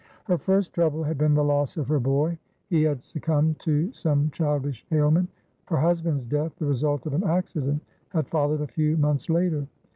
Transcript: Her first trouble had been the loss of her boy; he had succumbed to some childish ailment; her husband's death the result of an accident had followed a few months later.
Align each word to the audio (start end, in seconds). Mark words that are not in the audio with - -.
Her 0.23 0.39
first 0.39 0.73
trouble 0.73 1.03
had 1.03 1.19
been 1.19 1.35
the 1.35 1.43
loss 1.43 1.77
of 1.77 1.87
her 1.87 1.99
boy; 1.99 2.39
he 2.71 2.81
had 2.81 3.03
succumbed 3.03 3.59
to 3.59 3.93
some 3.93 4.31
childish 4.31 4.83
ailment; 4.91 5.29
her 5.65 5.77
husband's 5.77 6.25
death 6.25 6.55
the 6.57 6.65
result 6.65 7.05
of 7.05 7.13
an 7.13 7.23
accident 7.23 7.83
had 8.09 8.27
followed 8.27 8.61
a 8.61 8.67
few 8.67 8.97
months 8.97 9.29
later. 9.29 9.67